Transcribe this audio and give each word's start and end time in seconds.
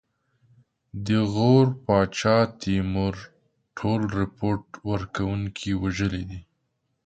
د 1.05 1.07
غور 1.33 1.67
پاچا 1.85 2.37
د 2.47 2.49
تیمور 2.61 3.15
ټول 3.77 4.01
رپوټ 4.19 4.63
ورکوونکي 4.89 5.71
وژلي 5.83 6.23
دي. 6.29 6.41